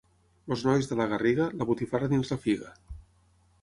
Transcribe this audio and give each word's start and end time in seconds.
Els 0.55 0.63
nois 0.67 0.89
de 0.93 0.97
la 1.01 1.07
Garriga, 1.13 1.49
la 1.61 1.69
botifarra 1.73 2.13
dins 2.17 2.35
la 2.35 2.43
figa. 2.49 2.77